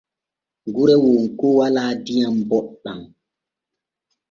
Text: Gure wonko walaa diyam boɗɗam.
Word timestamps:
Gure 0.73 0.95
wonko 1.03 1.45
walaa 1.59 1.91
diyam 2.05 2.35
boɗɗam. 2.49 2.99